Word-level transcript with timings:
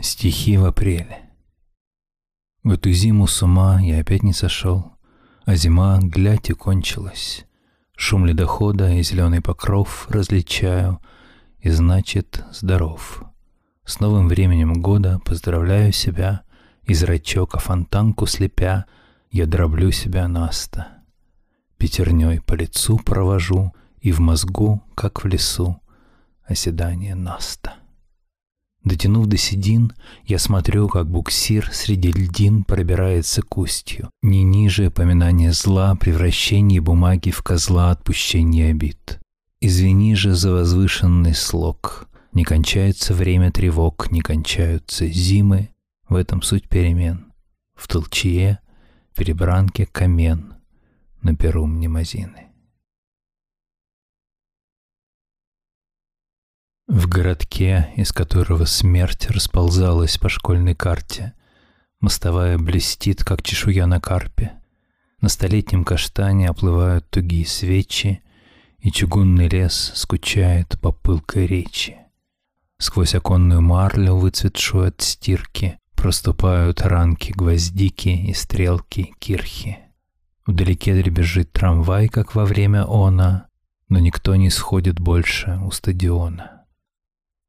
Стихи 0.00 0.58
в 0.58 0.66
апреле. 0.66 1.30
В 2.62 2.72
эту 2.72 2.92
зиму 2.92 3.26
с 3.26 3.42
ума 3.42 3.80
я 3.80 4.00
опять 4.00 4.22
не 4.22 4.34
сошел, 4.34 4.92
А 5.46 5.56
зима, 5.56 5.98
глядь, 6.02 6.50
и 6.50 6.52
кончилась. 6.52 7.46
Шум 7.96 8.26
ледохода 8.26 8.92
и 8.92 9.02
зеленый 9.02 9.40
покров 9.40 10.06
различаю, 10.10 11.00
И 11.60 11.70
значит, 11.70 12.44
здоров. 12.52 13.24
С 13.86 13.98
новым 13.98 14.28
временем 14.28 14.74
года 14.74 15.18
поздравляю 15.24 15.92
себя, 15.92 16.42
Из 16.82 17.02
рачока 17.02 17.58
фонтанку 17.58 18.26
слепя, 18.26 18.84
Я 19.30 19.46
дроблю 19.46 19.92
себя 19.92 20.28
наста. 20.28 20.88
Пятерней 21.78 22.42
по 22.42 22.52
лицу 22.52 22.98
провожу, 22.98 23.72
И 24.00 24.12
в 24.12 24.20
мозгу, 24.20 24.82
как 24.94 25.24
в 25.24 25.26
лесу, 25.26 25.80
Оседание 26.44 27.14
наста. 27.14 27.76
Дотянув 28.86 29.26
до 29.26 29.36
седин, 29.36 29.92
я 30.26 30.38
смотрю, 30.38 30.88
как 30.88 31.10
буксир 31.10 31.68
среди 31.72 32.12
льдин 32.12 32.62
пробирается 32.62 33.42
к 33.42 33.58
устью. 33.58 34.10
Не 34.22 34.44
ниже 34.44 34.90
поминания 34.90 35.52
зла, 35.52 35.96
превращение 35.96 36.80
бумаги 36.80 37.30
в 37.30 37.42
козла 37.42 37.90
отпущения 37.90 38.70
обид. 38.70 39.18
Извини 39.60 40.14
же 40.14 40.34
за 40.34 40.52
возвышенный 40.52 41.34
слог. 41.34 42.06
Не 42.32 42.44
кончается 42.44 43.12
время 43.12 43.50
тревог, 43.50 44.12
не 44.12 44.20
кончаются 44.20 45.08
зимы. 45.08 45.70
В 46.08 46.14
этом 46.14 46.40
суть 46.42 46.68
перемен. 46.68 47.32
В 47.74 47.88
толчье, 47.88 48.60
перебранке 49.16 49.86
камен, 49.86 50.54
на 51.22 51.34
перу 51.34 51.66
мнемозины. 51.66 52.45
В 56.88 57.08
городке, 57.08 57.92
из 57.96 58.12
которого 58.12 58.64
смерть 58.64 59.26
расползалась 59.28 60.18
по 60.18 60.28
школьной 60.28 60.76
карте, 60.76 61.32
мостовая 61.98 62.58
блестит, 62.58 63.24
как 63.24 63.42
чешуя 63.42 63.86
на 63.86 64.00
карпе. 64.00 64.52
На 65.20 65.28
столетнем 65.28 65.84
каштане 65.84 66.48
оплывают 66.48 67.10
тугие 67.10 67.44
свечи, 67.44 68.22
и 68.78 68.92
чугунный 68.92 69.48
лес 69.48 69.90
скучает 69.96 70.78
по 70.80 70.92
пылкой 70.92 71.48
речи. 71.48 71.96
Сквозь 72.78 73.16
оконную 73.16 73.62
марлю, 73.62 74.14
выцветшую 74.14 74.86
от 74.86 75.00
стирки, 75.00 75.80
проступают 75.96 76.82
ранки 76.82 77.32
гвоздики 77.32 78.10
и 78.10 78.32
стрелки 78.32 79.12
кирхи. 79.18 79.78
Вдалеке 80.46 80.94
дребезжит 80.94 81.50
трамвай, 81.50 82.06
как 82.06 82.36
во 82.36 82.44
время 82.44 82.86
она, 82.88 83.48
но 83.88 83.98
никто 83.98 84.36
не 84.36 84.50
сходит 84.50 85.00
больше 85.00 85.58
у 85.64 85.72
стадиона. 85.72 86.55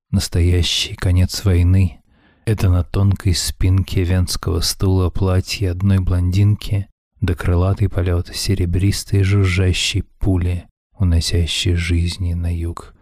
Настоящий 0.10 0.96
конец 0.96 1.44
войны— 1.44 2.02
это 2.46 2.70
на 2.70 2.84
тонкой 2.84 3.36
спинке 3.36 4.04
венского 4.04 4.62
стула 4.62 5.10
платье 5.10 5.70
одной 5.70 6.00
блондинки 6.00 6.88
да 7.20 7.34
крылатый 7.34 7.90
полет 7.90 8.34
серебристой 8.34 9.24
жужжащей 9.24 10.04
пули, 10.04 10.70
уносящей 10.98 11.76
жизни 11.76 12.34
на 12.34 12.56
юг 12.56 12.96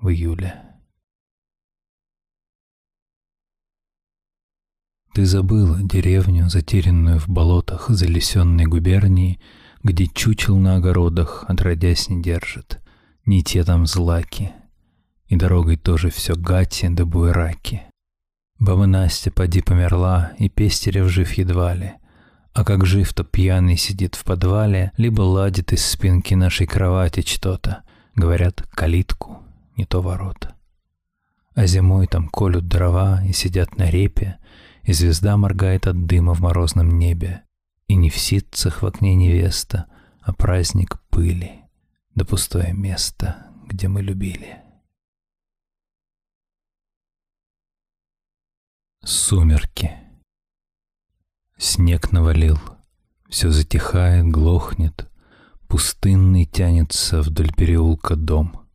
в 0.00 0.08
июле. 0.08 0.62
Ты 5.14 5.26
забыла 5.26 5.78
деревню, 5.80 6.48
затерянную 6.48 7.20
в 7.20 7.28
болотах 7.28 7.88
залесенной 7.88 8.66
губернии, 8.66 9.40
где 9.84 10.06
чучел 10.06 10.56
на 10.56 10.76
огородах 10.76 11.44
отродясь 11.46 12.08
не 12.08 12.22
держит, 12.22 12.80
не 13.26 13.44
те 13.44 13.62
там 13.64 13.86
злаки— 13.86 14.50
и 15.28 15.36
дорогой 15.36 15.76
тоже 15.76 16.10
все 16.10 16.34
гати 16.34 16.88
да 16.88 17.04
буераки. 17.04 17.82
Баба 18.58 18.86
Настя 18.86 19.30
поди 19.30 19.62
померла, 19.62 20.32
и 20.38 20.48
Пестерев 20.48 21.08
жив 21.08 21.38
едва 21.38 21.74
ли. 21.74 21.92
А 22.54 22.64
как 22.64 22.86
жив, 22.86 23.12
то 23.12 23.24
пьяный 23.24 23.76
сидит 23.76 24.16
в 24.16 24.24
подвале, 24.24 24.90
либо 24.96 25.22
ладит 25.22 25.72
из 25.72 25.86
спинки 25.86 26.34
нашей 26.34 26.66
кровати 26.66 27.22
что-то. 27.24 27.84
Говорят, 28.16 28.62
калитку, 28.74 29.38
не 29.76 29.84
то 29.84 30.02
ворота. 30.02 30.56
А 31.54 31.66
зимой 31.66 32.08
там 32.08 32.28
колют 32.28 32.66
дрова 32.66 33.22
и 33.24 33.32
сидят 33.32 33.78
на 33.78 33.90
репе, 33.90 34.38
и 34.82 34.92
звезда 34.92 35.36
моргает 35.36 35.86
от 35.86 36.06
дыма 36.06 36.34
в 36.34 36.40
морозном 36.40 36.98
небе. 36.98 37.42
И 37.86 37.94
не 37.94 38.10
в 38.10 38.18
ситцах 38.18 38.82
в 38.82 38.86
окне 38.86 39.14
невеста, 39.14 39.86
а 40.20 40.32
праздник 40.32 41.00
пыли, 41.10 41.60
да 42.16 42.24
пустое 42.24 42.72
место, 42.72 43.36
где 43.66 43.86
мы 43.86 44.02
любили. 44.02 44.67
Сумерки. 49.10 49.92
Снег 51.56 52.12
навалил, 52.12 52.58
все 53.30 53.50
затихает, 53.50 54.26
глохнет, 54.26 55.08
Пустынный 55.66 56.44
тянется 56.44 57.22
вдоль 57.22 57.50
переулка 57.54 58.16
дом. 58.16 58.68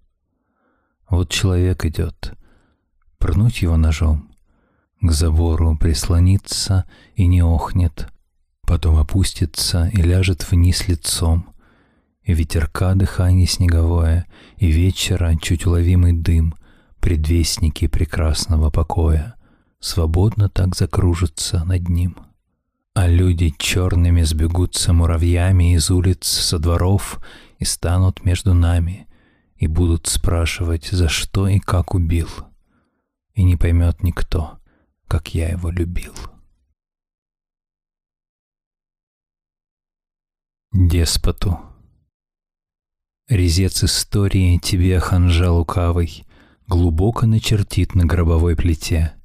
Вот 1.07 1.29
человек 1.29 1.85
идет, 1.85 2.33
пырнуть 3.19 3.61
его 3.61 3.77
ножом, 3.77 4.31
К 5.01 5.11
забору 5.11 5.77
прислониться 5.77 6.85
и 7.13 7.27
не 7.27 7.43
охнет, 7.43 8.11
Потом 8.63 8.97
опустится 8.97 9.91
и 9.93 10.01
ляжет 10.01 10.49
вниз 10.49 10.87
лицом, 10.87 11.53
И 12.23 12.33
ветерка 12.33 12.95
дыхание 12.95 13.45
снеговое, 13.45 14.25
И 14.57 14.71
вечера 14.71 15.35
чуть 15.39 15.67
уловимый 15.67 16.13
дым, 16.13 16.55
Предвестники 16.99 17.85
прекрасного 17.85 18.71
покоя— 18.71 19.35
свободно 19.83 20.49
так 20.49 20.75
закружится 20.75 21.63
над 21.65 21.89
ним. 21.89 22.15
А 22.93 23.07
люди 23.07 23.53
черными 23.57 24.21
сбегутся 24.21 24.93
муравьями 24.93 25.75
из 25.75 25.89
улиц, 25.91 26.25
со 26.25 26.59
дворов 26.59 27.19
и 27.59 27.65
станут 27.65 28.23
между 28.23 28.53
нами, 28.53 29.07
и 29.57 29.67
будут 29.67 30.07
спрашивать, 30.07 30.85
за 30.85 31.09
что 31.09 31.47
и 31.47 31.59
как 31.59 31.95
убил. 31.95 32.29
И 33.33 33.43
не 33.43 33.57
поймет 33.57 34.03
никто, 34.03 34.59
как 35.07 35.33
я 35.33 35.49
его 35.49 35.69
любил. 35.69 36.13
Деспоту 40.71 41.59
Резец 43.27 43.83
истории 43.83 44.57
тебе, 44.59 44.99
ханжа 44.99 45.51
лукавый, 45.51 46.25
Глубоко 46.67 47.25
начертит 47.25 47.93
на 47.93 48.05
гробовой 48.05 48.55
плите— 48.55 49.13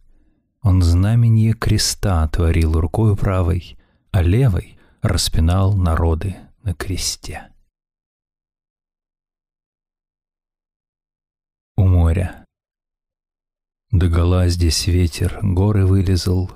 он 0.62 0.82
знаменье 0.82 1.52
креста 1.52 2.26
творил 2.28 2.80
рукою 2.80 3.16
правой, 3.16 3.78
а 4.10 4.22
левой 4.22 4.78
распинал 5.02 5.76
народы 5.76 6.36
на 6.62 6.74
кресте. 6.74 7.48
У 11.76 11.86
моря. 11.86 12.44
Догола 13.91 14.48
здесь 14.48 14.86
ветер, 14.86 15.38
горы 15.42 15.86
вылезал, 15.86 16.50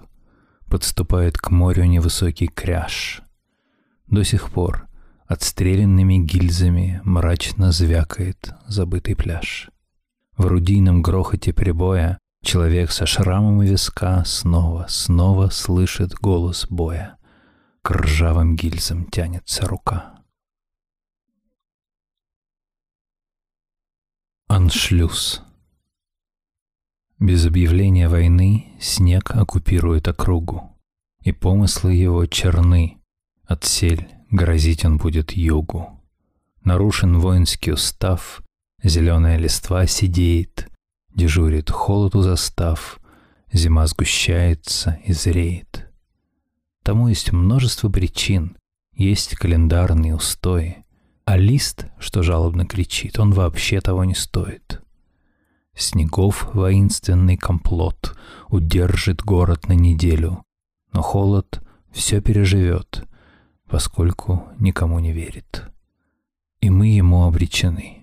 Подступает 0.72 1.36
к 1.36 1.50
морю 1.50 1.84
невысокий 1.84 2.46
кряж. 2.46 3.20
До 4.06 4.24
сих 4.24 4.50
пор 4.50 4.88
отстрелянными 5.26 6.16
гильзами 6.16 7.02
Мрачно 7.04 7.72
звякает 7.72 8.54
забытый 8.66 9.14
пляж. 9.14 9.68
В 10.38 10.46
рудийном 10.46 11.02
грохоте 11.02 11.52
прибоя 11.52 12.18
Человек 12.42 12.90
со 12.90 13.06
шрамом 13.06 13.58
у 13.58 13.62
виска 13.62 14.24
снова, 14.24 14.86
снова 14.88 15.48
слышит 15.50 16.12
голос 16.14 16.66
боя. 16.68 17.16
К 17.82 17.92
ржавым 17.92 18.56
гильзам 18.56 19.06
тянется 19.06 19.66
рука. 19.66 20.22
Аншлюз. 24.48 25.42
Без 27.20 27.46
объявления 27.46 28.08
войны 28.08 28.76
снег 28.80 29.30
оккупирует 29.30 30.08
округу, 30.08 30.76
и 31.20 31.30
помыслы 31.30 31.94
его 31.94 32.26
черны. 32.26 33.00
Отсель 33.44 34.08
грозить 34.30 34.84
он 34.84 34.98
будет 34.98 35.32
югу. 35.32 36.02
Нарушен 36.64 37.20
воинский 37.20 37.72
устав, 37.72 38.42
зеленая 38.82 39.38
листва 39.38 39.86
сидеет, 39.86 40.71
Дежурит 41.14 41.70
холод 41.70 42.14
у 42.14 42.22
застав, 42.22 42.98
Зима 43.52 43.86
сгущается 43.86 44.98
и 45.04 45.12
зреет. 45.12 45.90
Тому 46.82 47.08
есть 47.08 47.32
множество 47.32 47.90
причин, 47.90 48.56
Есть 48.94 49.36
календарные 49.36 50.14
устои, 50.14 50.84
А 51.26 51.36
лист, 51.36 51.86
что 51.98 52.22
жалобно 52.22 52.66
кричит, 52.66 53.18
Он 53.18 53.32
вообще 53.32 53.80
того 53.80 54.04
не 54.04 54.14
стоит. 54.14 54.80
Снегов 55.74 56.54
воинственный 56.54 57.36
комплот 57.36 58.16
Удержит 58.48 59.22
город 59.22 59.68
на 59.68 59.74
неделю, 59.74 60.44
Но 60.94 61.02
холод 61.02 61.62
все 61.90 62.22
переживет, 62.22 63.04
Поскольку 63.68 64.48
никому 64.58 64.98
не 64.98 65.12
верит. 65.12 65.64
И 66.60 66.70
мы 66.70 66.86
ему 66.86 67.24
обречены— 67.24 67.98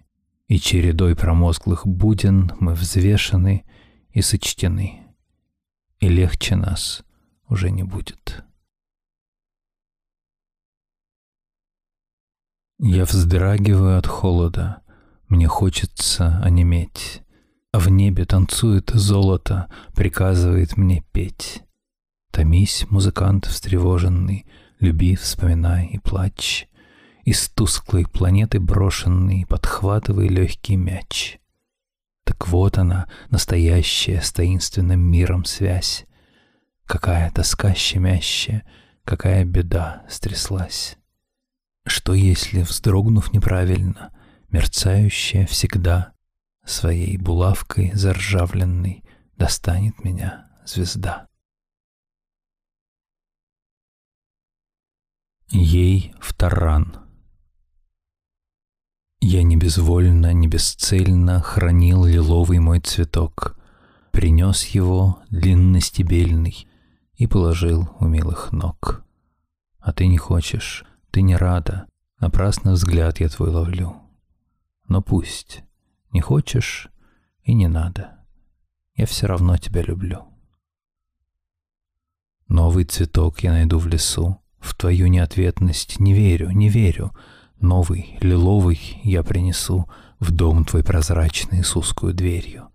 и 0.49 0.59
чередой 0.59 1.15
промозглых 1.15 1.85
буден 1.87 2.51
мы 2.59 2.73
взвешены 2.73 3.65
и 4.11 4.21
сочтены. 4.21 5.05
и 5.99 6.07
легче 6.07 6.55
нас 6.55 7.03
уже 7.49 7.71
не 7.71 7.83
будет. 7.83 8.43
Я 12.79 13.03
вздрагиваю 13.03 13.97
от 13.97 14.07
холода, 14.07 14.81
мне 15.27 15.47
хочется 15.47 16.39
онеметь, 16.41 17.21
а 17.73 17.79
в 17.79 17.89
небе 17.89 18.25
танцует 18.25 18.89
золото, 18.91 19.69
приказывает 19.93 20.77
мне 20.77 21.03
петь. 21.11 21.63
Томись, 22.31 22.85
музыкант 22.89 23.45
встревоженный, 23.45 24.47
люби, 24.79 25.17
вспоминай 25.17 25.87
и 25.87 25.99
плачь. 25.99 26.68
Из 27.25 27.49
тусклой 27.49 28.05
планеты 28.05 28.59
брошенный 28.59 29.45
подхватывай 29.45 30.27
легкий 30.27 30.75
мяч. 30.75 31.39
Так 32.23 32.47
вот 32.47 32.77
она, 32.77 33.09
настоящая 33.29 34.21
с 34.21 34.31
таинственным 34.31 34.99
миром 34.99 35.45
связь. 35.45 36.05
Какая 36.85 37.29
тоска 37.31 37.73
щемящая, 37.73 38.65
какая 39.03 39.45
беда 39.45 40.03
стряслась. 40.09 40.97
Что 41.85 42.13
если, 42.13 42.61
вздрогнув 42.61 43.33
неправильно, 43.33 44.15
мерцающая 44.49 45.45
всегда 45.47 46.13
своей 46.63 47.17
булавкой 47.17 47.91
заржавленной 47.93 49.03
достанет 49.37 50.03
меня 50.03 50.49
звезда? 50.65 51.27
Ей 55.49 56.13
в 56.19 56.33
таран. 56.35 57.08
Я 59.21 59.43
не 59.43 59.57
безвольно, 59.57 60.33
не 60.33 60.47
бесцельно 60.47 61.41
хранил 61.41 62.05
лиловый 62.05 62.59
мой 62.59 62.79
цветок, 62.79 63.57
принес 64.11 64.65
его 64.65 65.19
длинностебельный 65.29 66.67
и 67.15 67.27
положил 67.27 67.89
у 67.99 68.05
милых 68.05 68.51
ног. 68.53 69.03
А 69.79 69.91
ты 69.91 70.07
не 70.07 70.17
хочешь, 70.17 70.85
ты 71.11 71.21
не 71.21 71.35
рада, 71.35 71.87
напрасно 72.19 72.73
взгляд 72.73 73.19
я 73.19 73.27
твой 73.29 73.49
ловлю. 73.49 73.97
Но 74.87 75.01
пусть, 75.01 75.63
не 76.11 76.21
хочешь 76.21 76.89
и 77.43 77.53
не 77.53 77.67
надо, 77.67 78.19
я 78.95 79.05
все 79.05 79.27
равно 79.27 79.57
тебя 79.57 79.81
люблю. 79.81 80.25
Новый 82.47 82.85
цветок 82.85 83.41
я 83.41 83.51
найду 83.51 83.77
в 83.77 83.87
лесу, 83.87 84.41
в 84.59 84.75
твою 84.75 85.07
неответность 85.07 85.99
не 85.99 86.13
верю, 86.13 86.49
не 86.49 86.67
верю. 86.69 87.11
Новый, 87.59 88.17
лиловый 88.21 89.01
я 89.03 89.21
принесу 89.21 89.89
в 90.19 90.31
дом 90.31 90.63
твой 90.65 90.83
прозрачный 90.83 91.63
с 91.63 91.75
узкую 91.75 92.13
дверью. 92.13 92.69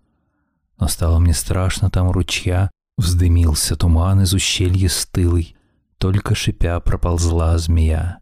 Но 0.79 0.87
стало 0.87 1.19
мне 1.19 1.33
страшно 1.33 1.89
там 1.89 2.11
ручья, 2.11 2.69
вздымился 2.97 3.75
туман 3.75 4.21
из 4.21 4.33
ущелья 4.33 4.89
стылый, 4.89 5.55
только 5.97 6.35
шипя 6.35 6.79
проползла 6.79 7.57
змея, 7.57 8.19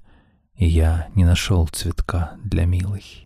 и 0.55 0.65
я 0.65 1.09
не 1.15 1.25
нашел 1.25 1.67
цветка 1.67 2.37
для 2.43 2.65
милой. 2.65 3.23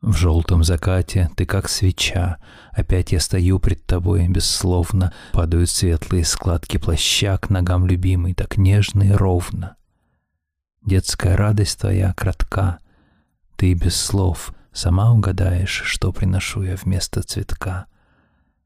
В 0.00 0.12
желтом 0.12 0.62
закате 0.62 1.28
ты 1.34 1.44
как 1.44 1.68
свеча, 1.68 2.38
Опять 2.70 3.10
я 3.10 3.18
стою 3.18 3.58
пред 3.58 3.84
тобой 3.84 4.28
бессловно, 4.28 5.12
Падают 5.32 5.70
светлые 5.70 6.24
складки 6.24 6.76
плаща 6.76 7.36
К 7.36 7.50
ногам 7.50 7.84
любимой, 7.84 8.34
так 8.34 8.58
нежно 8.58 9.02
и 9.02 9.10
ровно. 9.10 9.77
Детская 10.82 11.36
радость 11.36 11.80
твоя 11.80 12.14
кратка, 12.14 12.80
Ты 13.56 13.74
без 13.74 13.96
слов 13.96 14.52
сама 14.72 15.12
угадаешь, 15.12 15.82
Что 15.84 16.12
приношу 16.12 16.62
я 16.62 16.76
вместо 16.76 17.22
цветка. 17.22 17.86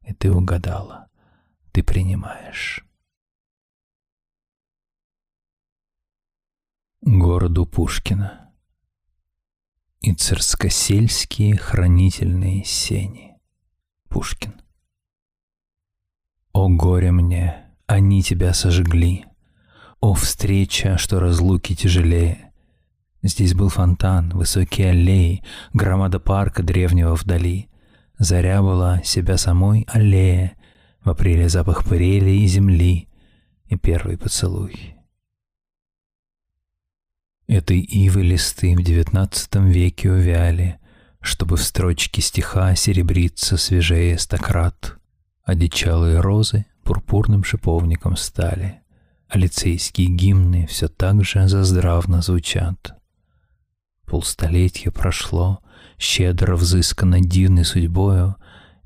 И 0.02 0.12
ты 0.12 0.32
угадала, 0.32 1.08
ты 1.72 1.82
принимаешь. 1.82 2.84
Городу 7.00 7.66
Пушкина 7.66 8.52
и 10.00 10.12
царскосельские 10.12 11.56
хранительные 11.56 12.64
сени. 12.64 13.38
Пушкин. 14.08 14.60
О 16.52 16.68
горе 16.68 17.12
мне, 17.12 17.74
они 17.86 18.22
тебя 18.22 18.52
сожгли. 18.52 19.26
О 20.02 20.14
встреча, 20.14 20.98
что 20.98 21.20
разлуки 21.20 21.76
тяжелее. 21.76 22.50
Здесь 23.22 23.54
был 23.54 23.68
фонтан, 23.68 24.30
высокие 24.30 24.90
аллеи, 24.90 25.44
громада 25.72 26.18
парка 26.18 26.64
древнего 26.64 27.14
вдали. 27.14 27.68
Заря 28.18 28.62
была 28.62 29.00
себя 29.04 29.36
самой 29.36 29.86
аллея, 29.86 30.56
в 31.04 31.10
апреле 31.10 31.48
запах 31.48 31.88
пырели 31.88 32.30
и 32.30 32.46
земли, 32.48 33.08
и 33.66 33.76
первый 33.76 34.18
поцелуй. 34.18 34.96
Этой 37.46 37.78
ивы 37.78 38.22
листы 38.22 38.74
в 38.74 38.82
девятнадцатом 38.82 39.68
веке 39.68 40.10
увяли, 40.10 40.80
Чтобы 41.20 41.56
в 41.56 41.62
строчке 41.62 42.20
стиха 42.20 42.74
серебриться 42.74 43.56
свежее 43.56 44.18
стократ. 44.18 44.96
Одичалые 45.44 46.18
розы 46.18 46.66
пурпурным 46.82 47.44
шиповником 47.44 48.16
стали, 48.16 48.81
А 49.32 49.38
лицейские 49.38 50.08
гимны 50.08 50.66
все 50.66 50.88
так 50.88 51.24
же 51.24 51.48
заздравно 51.48 52.20
звучат. 52.20 52.94
Полстолетия 54.04 54.90
прошло, 54.90 55.60
щедро 55.98 56.56
взыскано 56.56 57.20
дивной 57.20 57.64
судьбою, 57.64 58.36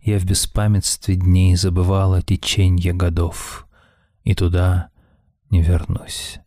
Я 0.00 0.20
в 0.20 0.24
беспамятстве 0.24 1.16
дней 1.16 1.56
забывала 1.56 2.22
теченье 2.22 2.92
годов, 2.92 3.66
И 4.22 4.34
туда 4.34 4.90
не 5.50 5.62
вернусь 5.62 6.38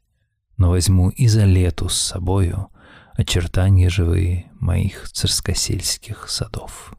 но 0.59 0.69
возьму 0.69 1.09
и 1.09 1.27
за 1.27 1.45
лету 1.45 1.87
с 1.87 1.95
собою 1.95 2.67
очертания 3.13 3.89
живые 3.89 4.51
моих 4.59 5.09
царскосельских 5.09 6.29
садов. 6.29 6.93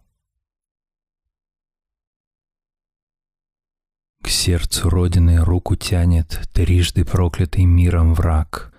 Сердцу 4.31 4.89
Родины 4.89 5.45
руку 5.45 5.77
тянет 5.77 6.49
трижды 6.53 7.05
проклятый 7.05 7.65
миром 7.65 8.15
враг. 8.15 8.73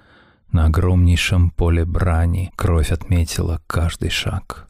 На 0.51 0.65
огромнейшем 0.65 1.50
поле 1.51 1.86
брани 1.86 2.51
кровь 2.56 2.92
отметила 2.92 3.62
каждый 3.68 4.09
шаг. 4.09 4.68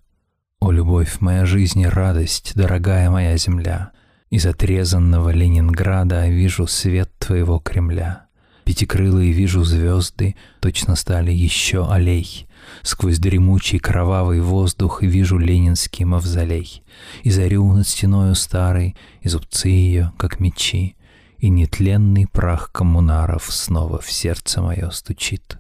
О, 0.59 0.71
любовь 0.71 1.19
моя 1.19 1.45
жизни, 1.45 1.85
радость, 1.85 2.53
дорогая 2.55 3.09
моя 3.09 3.37
земля, 3.37 3.91
Из 4.29 4.45
отрезанного 4.45 5.29
Ленинграда 5.29 6.27
вижу 6.27 6.67
свет 6.67 7.11
твоего 7.17 7.59
Кремля. 7.59 8.27
Пятикрылые 8.63 9.31
вижу 9.31 9.63
звезды, 9.63 10.35
точно 10.59 10.95
стали 10.95 11.31
еще 11.31 11.91
аллей. 11.91 12.47
Сквозь 12.83 13.17
дремучий 13.17 13.79
кровавый 13.79 14.39
воздух 14.39 15.01
вижу 15.01 15.37
ленинский 15.37 16.05
мавзолей. 16.05 16.83
И 17.23 17.31
зарю 17.31 17.71
над 17.73 17.87
стеною 17.87 18.35
старой, 18.35 18.95
и 19.21 19.29
зубцы 19.29 19.69
ее, 19.69 20.13
как 20.17 20.39
мечи, 20.39 20.95
И 21.39 21.49
нетленный 21.49 22.27
прах 22.27 22.71
коммунаров 22.71 23.51
снова 23.51 23.99
в 23.99 24.11
сердце 24.11 24.61
мое 24.61 24.91
стучит. 24.91 25.57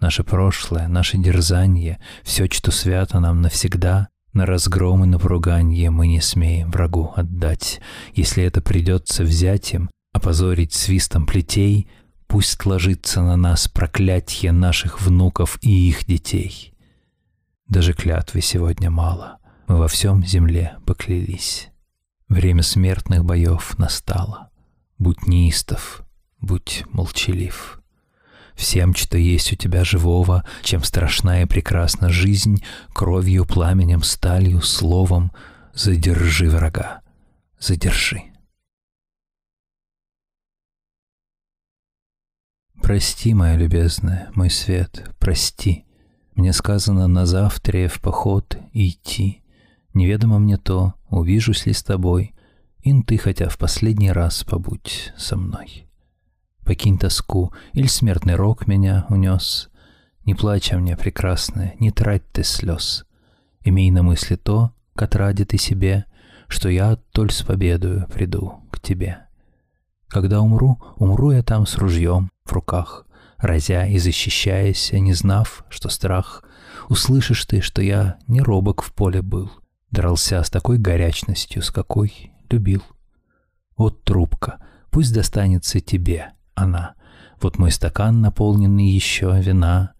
Наше 0.00 0.24
прошлое, 0.24 0.88
наше 0.88 1.18
дерзанье, 1.18 2.00
все, 2.24 2.46
что 2.50 2.72
свято 2.72 3.20
нам 3.20 3.40
навсегда, 3.42 4.08
на 4.32 4.44
разгром 4.44 5.04
и 5.04 5.06
на 5.06 5.20
пруганье 5.20 5.90
мы 5.90 6.08
не 6.08 6.20
смеем 6.20 6.70
врагу 6.72 7.12
отдать. 7.14 7.80
Если 8.12 8.42
это 8.42 8.60
придется 8.60 9.22
взять 9.22 9.72
им, 9.72 9.88
опозорить 10.12 10.72
свистом 10.72 11.26
плетей— 11.26 11.88
Пусть 12.30 12.64
ложится 12.64 13.22
на 13.22 13.34
нас 13.34 13.66
проклятие 13.66 14.52
наших 14.52 15.02
внуков 15.02 15.58
и 15.62 15.88
их 15.88 16.06
детей. 16.06 16.72
Даже 17.66 17.92
клятвы 17.92 18.40
сегодня 18.40 18.88
мало, 18.88 19.38
мы 19.66 19.78
во 19.78 19.88
всем 19.88 20.24
земле 20.24 20.76
поклялись. 20.86 21.70
Время 22.28 22.62
смертных 22.62 23.24
боев 23.24 23.76
настало. 23.78 24.50
Будь 24.96 25.26
неистов, 25.26 26.02
будь 26.40 26.84
молчалив. 26.92 27.82
Всем, 28.54 28.94
что 28.94 29.18
есть 29.18 29.52
у 29.52 29.56
тебя 29.56 29.82
живого, 29.82 30.44
чем 30.62 30.84
страшна 30.84 31.42
и 31.42 31.46
прекрасна 31.46 32.10
жизнь, 32.10 32.62
кровью, 32.92 33.44
пламенем, 33.44 34.04
сталью, 34.04 34.62
словом, 34.62 35.32
задержи 35.74 36.48
врага, 36.48 37.00
задержи. 37.58 38.22
Прости, 42.90 43.34
моя 43.34 43.54
любезная, 43.54 44.30
мой 44.34 44.50
свет, 44.50 45.08
прости. 45.20 45.84
Мне 46.34 46.52
сказано 46.52 47.06
на 47.06 47.24
завтра 47.24 47.86
в 47.86 48.00
поход 48.00 48.56
идти. 48.72 49.44
Неведомо 49.94 50.40
мне 50.40 50.56
то, 50.56 50.94
увижусь 51.08 51.66
ли 51.66 51.72
с 51.72 51.84
тобой, 51.84 52.34
Ин 52.82 53.04
ты 53.04 53.16
хотя 53.16 53.48
в 53.48 53.58
последний 53.58 54.10
раз 54.10 54.42
побудь 54.42 55.12
со 55.16 55.36
мной. 55.36 55.86
Покинь 56.64 56.98
тоску, 56.98 57.52
или 57.74 57.86
смертный 57.86 58.34
рок 58.34 58.66
меня 58.66 59.06
унес. 59.08 59.70
Не 60.24 60.34
плачь 60.34 60.72
о 60.72 60.78
мне, 60.78 60.96
прекрасная, 60.96 61.76
не 61.78 61.92
трать 61.92 62.28
ты 62.32 62.42
слез. 62.42 63.06
Имей 63.62 63.92
на 63.92 64.02
мысли 64.02 64.34
то, 64.34 64.72
к 64.96 65.02
отраде 65.02 65.44
ты 65.44 65.58
себе, 65.58 66.06
что 66.48 66.68
я 66.68 66.96
толь 67.12 67.30
с 67.30 67.42
победою 67.42 68.08
приду 68.12 68.64
к 68.72 68.80
тебе. 68.80 69.28
Когда 70.08 70.40
умру, 70.40 70.80
умру 70.96 71.30
я 71.30 71.44
там 71.44 71.68
с 71.68 71.78
ружьем 71.78 72.30
в 72.50 72.52
руках, 72.52 73.06
разя 73.38 73.86
и 73.86 73.98
защищаясь, 73.98 74.92
не 74.92 75.12
знав, 75.12 75.64
что 75.68 75.88
страх. 75.88 76.44
Услышишь 76.88 77.46
ты, 77.46 77.60
что 77.60 77.82
я 77.82 78.18
не 78.26 78.40
робок 78.40 78.82
в 78.82 78.92
поле 78.92 79.22
был, 79.22 79.50
дрался 79.90 80.42
с 80.42 80.50
такой 80.50 80.78
горячностью, 80.78 81.62
с 81.62 81.70
какой 81.70 82.32
любил. 82.50 82.82
Вот 83.76 84.02
трубка, 84.04 84.62
пусть 84.90 85.14
достанется 85.14 85.80
тебе 85.80 86.32
она. 86.54 86.94
Вот 87.40 87.58
мой 87.58 87.70
стакан, 87.70 88.20
наполненный 88.20 88.88
еще 88.88 89.40
вина. 89.40 89.92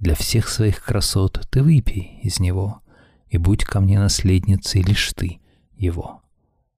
Для 0.00 0.14
всех 0.14 0.48
своих 0.48 0.82
красот 0.82 1.46
ты 1.50 1.62
выпей 1.62 2.18
из 2.22 2.40
него, 2.40 2.80
и 3.28 3.36
будь 3.36 3.64
ко 3.64 3.80
мне 3.80 3.98
наследницей 3.98 4.82
лишь 4.82 5.12
ты 5.12 5.40
его. 5.76 6.22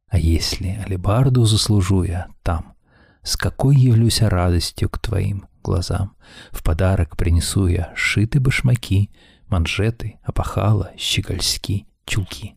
А 0.09 0.19
если 0.19 0.83
алибарду 0.85 1.45
заслужу 1.45 2.03
я 2.03 2.27
там, 2.43 2.75
с 3.23 3.37
какой 3.37 3.77
явлюсь 3.77 4.21
радостью 4.23 4.89
к 4.89 4.99
твоим 4.99 5.47
глазам? 5.63 6.17
В 6.51 6.63
подарок 6.63 7.17
принесу 7.17 7.67
я 7.67 7.93
шиты 7.95 8.41
башмаки, 8.41 9.11
манжеты, 9.49 10.19
опахала, 10.23 10.93
щегольски, 10.97 11.87
чулки. 12.05 12.57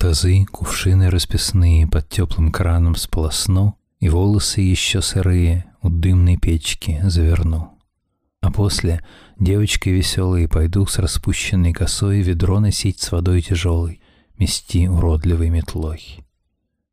Тазы, 0.00 0.46
кувшины 0.46 1.10
расписные 1.10 1.86
под 1.86 2.08
теплым 2.08 2.50
краном 2.50 2.96
сполосну, 2.96 3.76
И 3.98 4.08
волосы 4.08 4.62
еще 4.62 5.02
сырые 5.02 5.70
у 5.82 5.90
дымной 5.90 6.38
печки 6.38 7.00
заверну. 7.04 7.78
А 8.40 8.50
после 8.50 9.04
девочкой 9.38 9.92
веселой 9.92 10.48
пойду 10.48 10.86
с 10.86 10.98
распущенной 10.98 11.74
косой 11.74 12.22
Ведро 12.22 12.60
носить 12.60 12.98
с 13.00 13.12
водой 13.12 13.42
тяжелой, 13.42 14.00
мести 14.40 14.88
уродливой 14.88 15.50
метлой. 15.50 16.24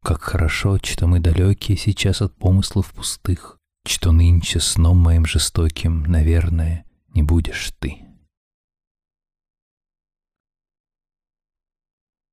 Как 0.04 0.22
хорошо, 0.22 0.78
что 0.84 1.08
мы 1.08 1.22
далекие 1.22 1.78
сейчас 1.78 2.22
от 2.22 2.36
помыслов 2.36 2.94
пустых, 2.94 3.58
Что 3.88 4.12
нынче 4.12 4.60
сном 4.60 4.98
моим 4.98 5.26
жестоким, 5.26 6.04
наверное, 6.04 6.84
не 7.14 7.24
будешь 7.24 7.72
ты. 7.80 8.00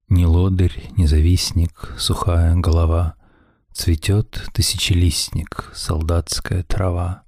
Ни 0.09 0.25
лодырь, 0.25 0.91
ни 0.97 1.07
завистник, 1.07 1.95
сухая 1.97 2.57
голова, 2.57 3.15
Цветет 3.73 4.49
тысячелистник, 4.53 5.71
солдатская 5.75 6.65
трава, 6.65 7.23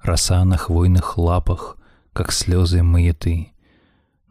Роса 0.00 0.44
на 0.44 0.56
хвойных 0.56 1.16
лапах, 1.18 1.76
как 2.12 2.32
слезы 2.32 2.82
маяты, 2.82 3.52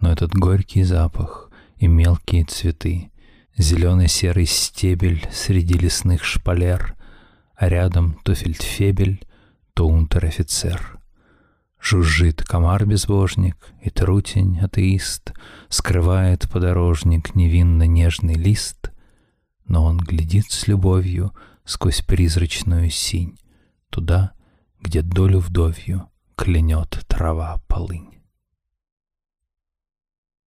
Но 0.02 0.12
этот 0.12 0.34
горький 0.34 0.84
запах 0.84 1.51
и 1.82 1.88
мелкие 1.88 2.46
цветы, 2.46 3.12
Зеленый 3.58 4.08
серый 4.08 4.46
стебель 4.46 5.28
среди 5.32 5.74
лесных 5.74 6.24
шпалер, 6.24 6.96
А 7.56 7.68
рядом 7.68 8.18
то 8.24 8.34
фельдфебель, 8.34 9.26
то 9.74 9.88
унтер-офицер— 9.88 11.00
Жужжит 11.82 12.44
комар-безбожник, 12.44 13.58
и 13.82 13.90
трутень 13.90 14.60
атеист 14.60 15.34
Скрывает 15.70 16.48
подорожник 16.52 17.34
невинно-нежный 17.34 18.36
лист, 18.36 18.92
Но 19.66 19.84
он 19.84 19.98
глядит 19.98 20.52
с 20.52 20.68
любовью 20.68 21.34
сквозь 21.66 22.02
призрачную 22.02 22.92
синь 22.92 23.40
Туда, 23.90 24.34
где 24.80 25.02
долю 25.02 25.40
вдовью 25.40 26.10
клянет 26.36 27.04
трава 27.08 27.60
полынь. 27.68 28.21